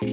[0.00, 0.04] は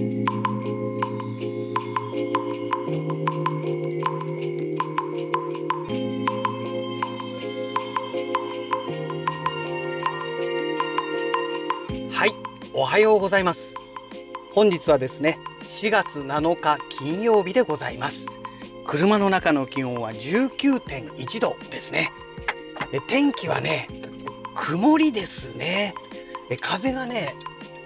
[12.25, 12.33] い、
[12.73, 13.75] おはようございます。
[14.53, 18.25] 本日はですね、4月7日金曜日でございます。
[18.85, 22.11] 車の中の気温は19.1度ですね。
[23.05, 23.87] 天気はね、
[24.55, 25.93] 曇りですね。
[26.59, 27.35] 風がね、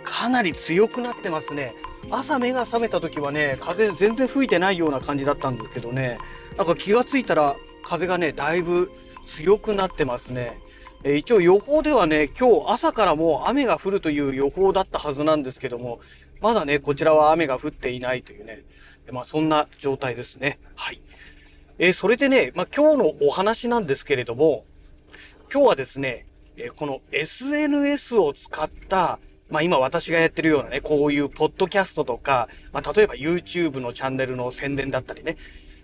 [0.05, 1.75] かなり強くなってますね。
[2.11, 6.17] 朝目が覚めた時はね、風全然吹いてないような感じだったんですけどね、
[6.57, 8.91] なんか気がついたら風がね、だいぶ
[9.25, 10.59] 強くなってますね。
[11.03, 15.99] えー一応予報ではね、今日朝からもう雨が降るという予報だったはずなんですけども、
[16.41, 18.63] まだね、こちらは雨が降っていないというね、
[19.11, 20.59] まあそんな状態ですね。
[20.75, 21.01] はい。
[21.77, 24.65] えーそれでね、まあ今日のお話なんですけれども、
[25.51, 26.25] 今日はですね、
[26.57, 35.37] えーこの SNS を使った、まあ今私がやってるようなね、こういうポッドキャストとか、まあ例えば YouTube のチャンネルの宣伝だったりね、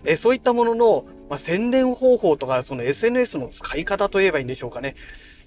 [0.04, 4.94] えそういったものの、まあ、宣伝方法とか、その SNS の使い方といえばいいんでしょうかね。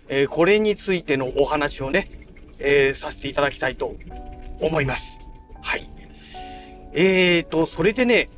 [0.10, 2.10] えーこれについてのお話をね、
[2.60, 3.96] えーさせていただきたいと
[4.60, 5.22] 思います。
[5.62, 5.90] はい。
[6.94, 8.30] えーと、それでね、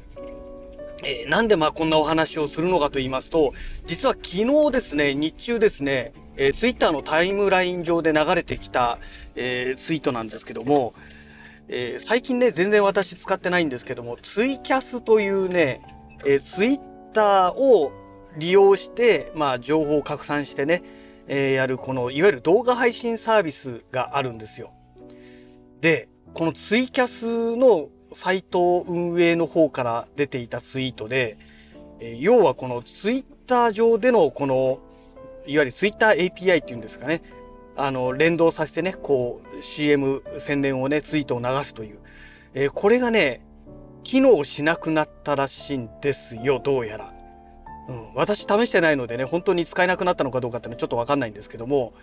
[1.03, 3.53] えーなんでまあこんなお話をするのかと言いますと、
[3.87, 8.97] 実は昨日ですね、日中ですね、えー、ツイッターのタイムライン上で流れてきた、
[9.35, 10.93] えーツイートなんですけども、
[11.67, 15.81] えー最近ね、全然私使ってないんですけども、ツイキャスというね、
[16.25, 16.79] えーツイッ
[17.13, 17.91] ターを
[18.37, 20.83] 利用して、まあ情報を拡散してね、
[21.27, 24.71] えーやるこの、いわゆる動画配信サービスがあるんですよ。
[25.81, 31.37] で、このツイキャスのサイト運営の方から出ていたツイートで、
[31.99, 34.79] えー要はこのツイッター上でのこの、
[35.45, 37.21] いわゆるツイッター API っていうんですかね、
[37.75, 41.99] あの、連動させてね、こう、CM 宣伝をね、ツイートを流すという。
[42.53, 43.41] えーこれがね、
[44.03, 47.13] 機能しなくなったらしいんですよ、どうやら。
[47.87, 51.93] うん、私試してないのでね、本当に使えなくなったのかどうかっていうのはちょっとわかんないんですけども、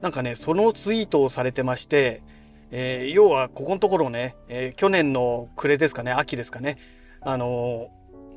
[0.00, 2.22] なんかね、そのツイートをされてまして、
[2.70, 6.78] えー要はここのところね、えー去年の暮れですかね、秋ですかね、
[7.20, 7.88] あの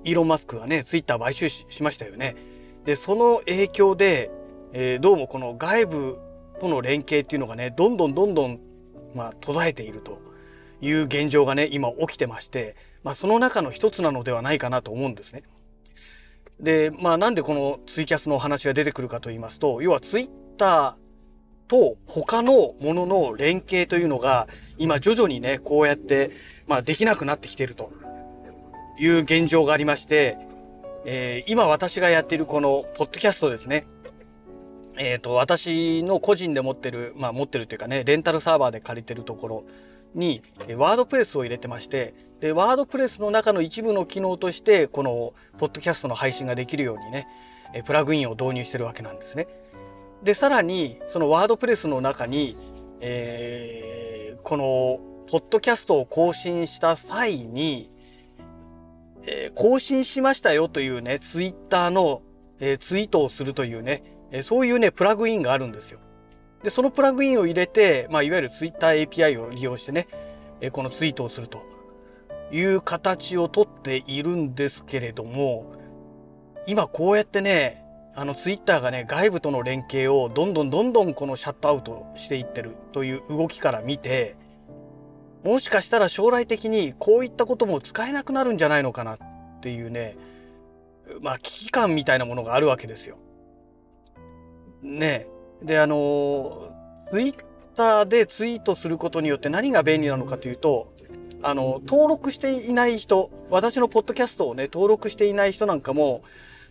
[0.04, 2.36] イーロン・マスクがね、ツイッター買収しましたよね。
[2.90, 4.32] で、その影響で、
[4.74, 6.20] えーどうもこの外部
[6.60, 8.60] との連携っていうのがね、どんどんどんどん、
[9.14, 10.20] まあ、途絶えていると
[10.82, 15.44] いう現状がね、今起きてまして、まあ、その中の一つなのではないかなと思うんですね。
[16.60, 20.94] で、まあ、なんでこのツイキャスのお話が出てくるかと言いますと、要はツイッター
[21.68, 24.48] と他のものの連携というのが、
[24.80, 26.32] 今徐々にね、こうやって、
[26.66, 27.92] まあ、できなくなってきていると
[29.00, 30.49] いう現状がありまして、
[31.06, 33.88] えー今私がやっているこのポッドキャストですね。
[34.98, 39.64] えっ、と、私の個人で持ってる、まあ持ってるというかね、レンタルサーバーで借りてるところ
[40.14, 47.28] に、えーワードプレスを入れてまして、で、ワードプレスの中の一部の機能として、このポッドキャストの配信ができるようにね、
[47.74, 49.48] えープラグインを導入してるわけなんですね。
[50.24, 52.58] で、さらに、そのワードプレスの中に、
[53.00, 55.00] えーこの、
[55.32, 57.90] ポッドキャストを更新した際に、
[59.26, 62.22] えー更新しましたよというね、ツイッターの、
[62.60, 66.00] えーツイートをするというね、えーそういうね、プラグインがあるんですよ。
[66.64, 70.08] で、そのプラグインを入れて、まあ、いわゆるツイッター API を利用してね、
[70.62, 71.62] えこのツイートをすると
[72.52, 75.72] いう形をとっているんですけれども、
[76.68, 77.84] 今こうやってね、
[78.16, 84.36] あのツイッターがね、外部との連携をどんどんどんどんこのシャットアウトしていってるという動きから見て、
[85.44, 89.18] もしかしたら将来的にこういったことも使えなくなるんじゃないのかなっ
[89.62, 90.18] ていうね、
[91.22, 93.18] まあ危機感みたいなものがあるわけですよ。
[94.82, 95.28] ね。
[95.62, 96.70] で、あの、
[97.12, 97.36] ツイッ
[97.76, 100.94] ターでツイートすることによって何が便利なのかというと、
[101.42, 106.22] あの、登録していない人、私のポッドキャストをね、登録していない人なんかも、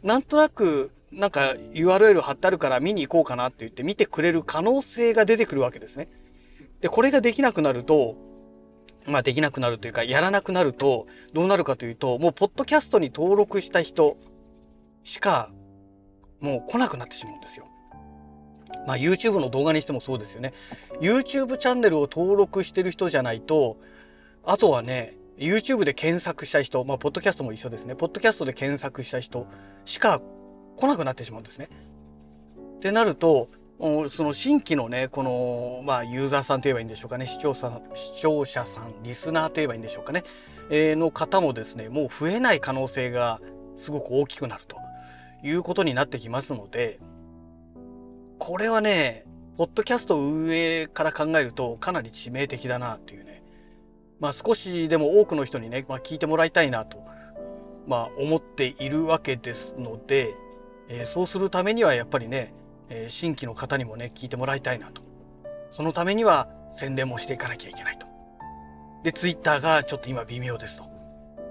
[0.02, 6.08] なんとなく、なんか URL 貼ってあるから見に行こうかなって言って見てくれる可能性が出てくるわけですね。
[6.82, 8.16] で、これができなくなると、
[9.06, 14.16] まあできなくなるというか、やらなくなると、どうなるかというと、もうポッドキャストに登録した人
[15.04, 15.50] しか、
[16.40, 17.66] もう来なくなってしまうんですよ。
[18.86, 20.52] まあ YouTube の動画にしてもそうですよね。
[21.00, 23.78] YouTube チャンネルを登録してる人じゃないと、
[24.44, 27.94] あとはね、YouTube で検索した人、まあ、ポッドキャストも一緒ですね。
[27.94, 29.46] ポッドキャストで検索した人
[29.84, 30.20] しか
[30.76, 31.68] 来なくなってしまうんですね。
[32.76, 33.48] ってなると、
[33.78, 40.25] その新規のね、この、まあ、ユーザーさんといえばいいんでしょうかね、視聴者視聴者さん、リスナーといえばいいんでしょうかね、
[40.69, 43.40] えーの方もですね、もう増えない可能性が
[43.76, 44.76] すごく大きくなると
[45.44, 46.98] いうことになってきますので、
[48.40, 49.25] これはね、
[49.56, 53.42] ポッドキャスト運営から考えるとかなり致命的だなっていうね、
[54.19, 57.04] まあ、少しでも多くの人にね、まあ、聞いてもらいたいなと、
[57.86, 60.34] まあ、思っているわけですので、
[60.88, 62.54] えー、そうするためにはやっぱりね、
[62.90, 65.02] えー、新規の方にもね聞いてもらいたいなと。
[65.70, 68.06] そのためには宣伝もしていかなきゃいけないと。
[69.05, 70.88] でツイッターがちょっと今微妙ですと。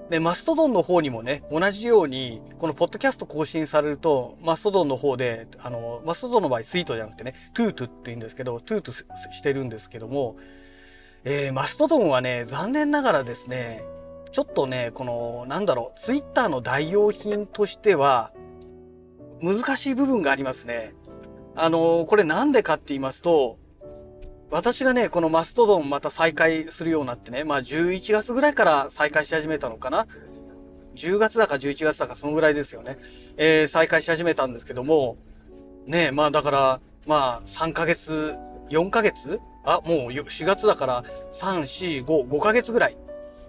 [0.10, 10.38] でマストドンの方にもね同じようにこのポッドキャスト更新されるとマストドンの方であのマストドンの場合ツイートじゃなくてねトゥートって言うんですけどトゥートしてるんですけども、
[11.26, 13.84] えー、マストドンはね残念ながらですね
[14.32, 18.32] ちょっとねこのなんだろうツイッターの代用品としては
[19.42, 20.94] 難しい部分がありますね。
[21.60, 23.58] あのこれなんでかって言いますと、
[24.52, 30.06] 私がね、このマストドンまた再開するようになってね、まあ11月ぐらいから再開し始めたのかな。
[30.96, 33.00] 10月だか11月だかそのぐらいですよね。
[33.38, 35.18] えー、再開し始めたんですけども、
[35.88, 38.36] ねまあだから、まあ3ヶ月、
[38.70, 39.40] 4ヶ月？
[39.64, 42.98] あ、もう4月だから3、4、5、5ヶ月ぐらい、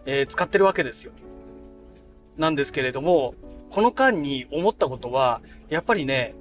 [0.06, 1.12] えー、使ってるわけですよ。
[2.38, 3.34] なんですけれども、
[3.68, 6.34] この間に思ったことは、やっぱりね、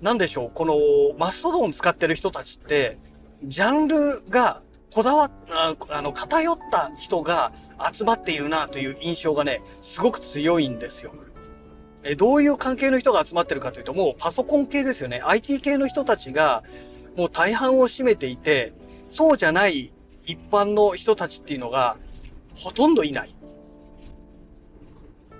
[0.00, 0.76] なんでしょう、この
[1.18, 2.98] マストドン使ってる人たちって、
[3.44, 4.62] ジャンルが
[4.92, 7.52] こだわっ、あの、偏った人が
[7.92, 11.12] 集まっているなという印象がね、すごく強いんですよ。
[12.02, 15.20] え、どういう関係の人が集まってるかというと、もうパソコン系ですよね。
[15.24, 16.62] IT 系の人たちが、
[17.16, 18.72] もう大半を占めていて、
[19.10, 19.92] そうじゃない
[20.24, 21.96] 一般の人たちっていうのが、
[22.54, 23.34] ほとんどいない。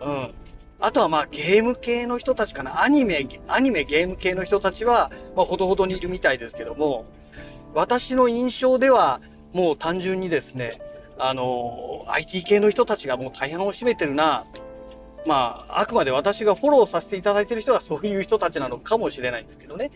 [0.01, 0.35] うん。
[0.79, 2.83] あとはまあゲーム系の人たちかな。
[2.83, 7.07] アニメ、アニメゲーム系の人たちは、まあほどほどにいるみたいですけども、
[7.75, 9.21] 私の印象では
[9.53, 10.73] もう単純にですね、
[11.19, 14.45] あの、IT 系の人たちがもう大半を占めてるな、
[15.27, 19.91] まあ、あくまで私がフォローさせていただいてる人がそういう人たちなのかもしれないんですけどね。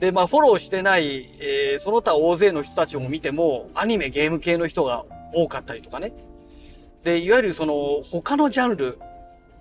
[0.00, 6.12] で、まあ、フォローしてない、えー、その他大勢の人たちを見ても、アニメ、ゲーム系の人が多かったりとかね。
[7.02, 8.98] で、いわゆるその、他のジャンル、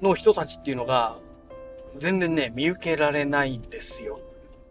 [0.01, 1.18] の人たちっていうのが、
[1.97, 4.19] 全然ね、見受けられないんですよ。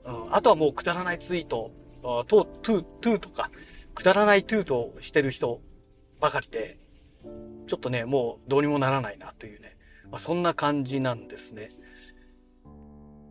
[0.04, 0.34] うん。
[0.34, 1.70] あとはもうくだらないツイート、
[2.02, 3.50] トゥー、トゥとか、
[3.94, 5.60] くだらないトゥートしてる人
[6.20, 6.78] ばかりで、
[7.66, 9.76] ちょっとね、もうどうにもならないなというね、
[10.10, 11.70] まあ、そんな感じなんですね。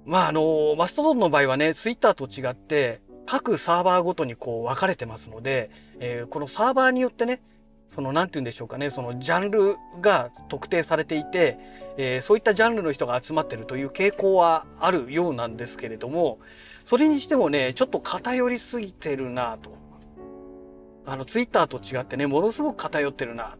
[0.05, 5.69] まああの、マストドンの場合はね、ツイッターと違って、各サーバーごとにこう分かれてますので、
[5.99, 7.41] えー、このサーバーによってね、
[7.93, 11.59] その何て言うんでしょうかねそのジャンルが特定されていて、
[11.97, 16.39] えー、そういったジャンルの人が集まってるという傾向はあるようなんですけれども
[16.85, 19.77] それにしてもねちょっと偏りすぎてるなと
[21.05, 23.57] あのツイッターと違ってねものすごく偏ってるな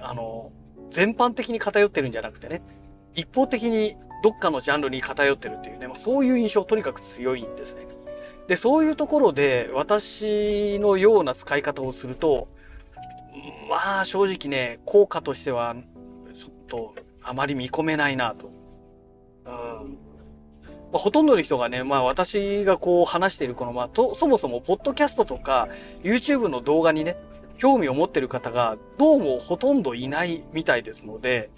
[0.00, 0.50] あの
[0.90, 2.62] 全般的に偏ってるんじゃなくてね
[3.14, 7.86] 一方的にどっかのジャンルに偏ってるっていうね、ま、そういう印象とにかく強いんですね。
[8.46, 12.48] でそういうところで私のような使い方をすると
[13.68, 15.76] まあ正直ね、効果としては
[16.34, 18.50] ちょっとあまり見込めないなと。
[19.44, 19.98] うん。
[20.90, 25.68] まあ、ほとんどの人がね、まあ私がこう話しているこの、まあと、そもそもポッドキャストとか
[26.02, 27.16] YouTube の動画にね、
[27.56, 31.50] 興味を持ってる方がどうもほとんどいないみたいですので、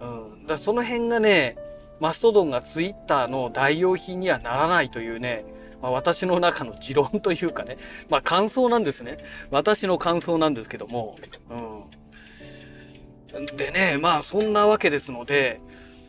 [0.00, 0.46] うん。
[0.46, 1.56] だその辺がね、
[2.00, 5.44] マストドンが Twitter の代用品にはならないというね、
[5.82, 7.78] まあ、私の中の持論というかね、
[8.08, 9.18] まあ感想なんですね。
[9.50, 11.18] 私の感想なんですけども、
[11.48, 13.46] うん。
[13.56, 15.60] でね、まあそんなわけですので、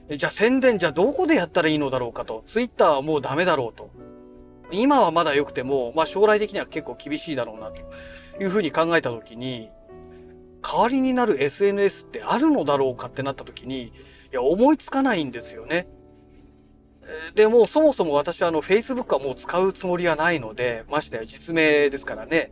[0.10, 2.44] じゃあ宣伝じゃあどこでやったらいいのだろうかと。
[2.48, 3.90] ツイッターはもうダメだろうと。
[4.72, 7.82] 今はまだ良くても、まあ将来的には結構厳しいだろうなと
[8.42, 9.70] いうふうに考えたときに、
[10.62, 13.92] 代わりになる SNS ってあるのだろうかってなったときに、い
[14.32, 15.88] や思いつかないんですよね。
[17.36, 22.52] でもそもそも私はあの Facebook はもう使うつもりはないので、ましてや実名ですからね。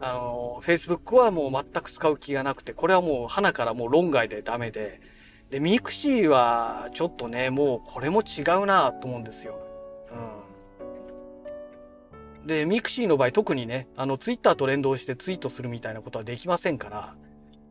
[0.00, 5.00] あの、Facebook はもう全く使う気がなくて、これはもうハナからもう論外でダメで、
[5.50, 9.58] で、ミクシーはちょっとね、もうこれも違うなと思うんですよ。
[12.42, 12.46] うん。
[12.46, 17.14] で、ミクシーの場合特にね、あの、ツイッターと連動してツイートするみたいなことはできませんから、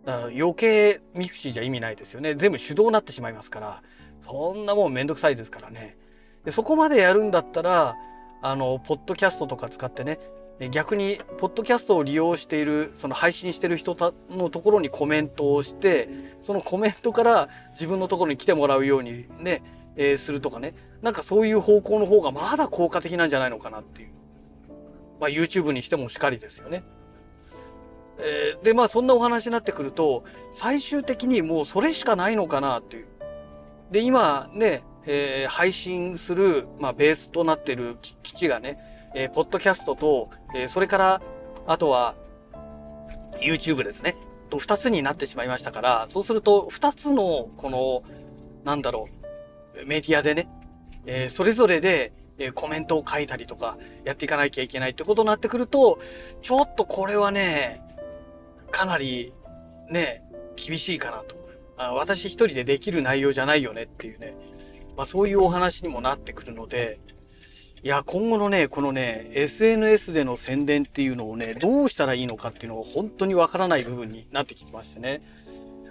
[0.03, 2.35] から余計ミクシーじゃ意味ないですよね。
[2.35, 3.83] 全部手動になってしまいますから、
[4.21, 5.97] そんなもんめんどくさいですからね。
[6.45, 7.95] でそこまでやるんだったら
[8.41, 10.19] あのポッドキャストとか使ってね
[10.71, 13.95] 逆にポッドキャストを利用しているその配信してる人
[14.29, 16.09] のところにコメントをして
[16.43, 19.63] そのコメントから自分のところに来てもらうようにね、
[19.95, 24.09] えー、するとかねなんかそういう方向の方がまだ効果的なんじゃないのかなっていう、
[25.19, 26.83] まあ、YouTube にしてもしかりですよね。
[28.19, 33.07] えー、でまあそんなお話になってくると最終的にもうそれしかないのかなっていう。
[33.91, 38.79] で今ねえー、配信する、まあ、ベースとなってる基地がね、
[39.15, 41.21] えー、ポッドキャストと、えー、それから、
[41.67, 42.15] あとは、
[43.41, 44.15] YouTube ですね。
[44.49, 48.03] と2つになってしまいましたから、そうすると2つの、この、
[48.63, 49.07] なんだろ
[49.75, 50.47] う、メディアでね、
[51.05, 55.99] えーそれぞれで、えーコメントを書いたりとか、やっていかなきゃいけないってことになってくると、
[56.41, 57.81] ちょっとこれはね、
[58.71, 59.33] かなり、
[59.89, 60.23] ね、
[60.55, 61.35] 厳しいかなと。
[61.75, 64.35] あ私一人でできる内容じゃないよねっていうね、
[64.95, 66.99] まあそういうお話にもなってくるので、
[67.83, 75.21] いや、今後のね、このね、SNS での宣伝っていうのをね、どうしたらいいのかっていうのが本当にわからない部分になってきてましてね。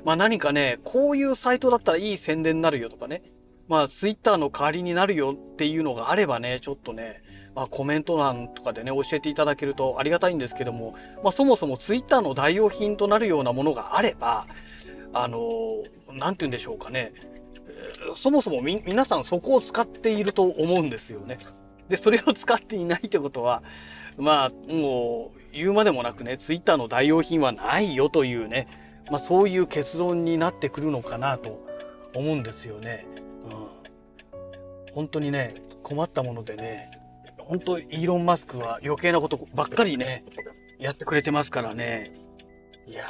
[0.05, 3.23] まあ何かね、こういうサイトだったらいい宣伝になるよとかね、
[3.69, 7.23] まあ Twitter の代わりになるよっていうのがあればね、ちょっとね、
[7.55, 14.47] まあコメント欄とかでね、教えていただけるとありがたいんですけども、まあそもそも Twitter の代用品となるようなものがあれば、
[15.13, 17.13] あのーなんて言うんでしょうかね、
[18.17, 21.39] そもそもみ皆さんそこを使っていると思うんですよね。
[21.89, 23.63] で、それを使っていないってことは、
[24.17, 28.69] まあ、もう、言うまでもなくね、ツイッターの代用品はないよというね、
[29.11, 31.67] まあそういう結論になってくるのかなと
[32.15, 33.07] 思うんですよね。
[33.45, 33.49] う
[34.91, 34.95] ん。
[34.95, 36.91] 本当にね、困ったものでね、
[37.39, 40.25] 本当イーロン・マスクは余計なことばっかりね、
[40.79, 42.13] やってくれてますからね。
[42.87, 43.05] いや、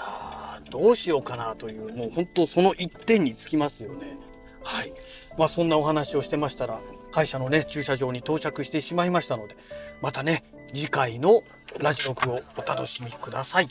[0.71, 4.19] どうしようかなという、もう本当その一点につきますよね。
[4.65, 4.93] はい。
[5.39, 6.81] まあそんなお話をしてましたら、
[7.13, 9.57] 会社のね、駐車場に到着してしまいましたので、
[10.01, 11.43] またね、次回の
[11.81, 13.69] ラジオクをお楽しみください。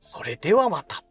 [0.00, 1.02] それではまた。